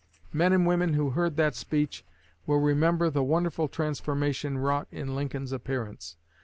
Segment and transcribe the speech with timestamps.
[0.33, 2.03] Men and women who heard that speech
[2.47, 6.17] well remember the wonderful transformation wrought in Lincoln's appearance.